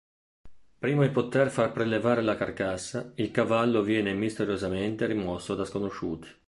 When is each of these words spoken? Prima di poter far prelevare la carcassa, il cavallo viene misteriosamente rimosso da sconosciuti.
Prima 0.79 1.05
di 1.05 1.11
poter 1.13 1.51
far 1.51 1.71
prelevare 1.71 2.23
la 2.23 2.35
carcassa, 2.35 3.11
il 3.17 3.29
cavallo 3.29 3.83
viene 3.83 4.13
misteriosamente 4.15 5.05
rimosso 5.05 5.53
da 5.53 5.63
sconosciuti. 5.63 6.27